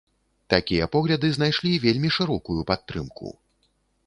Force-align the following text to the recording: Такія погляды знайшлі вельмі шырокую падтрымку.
Такія 0.53 0.87
погляды 0.95 1.29
знайшлі 1.35 1.75
вельмі 1.85 2.09
шырокую 2.17 2.57
падтрымку. 2.73 3.27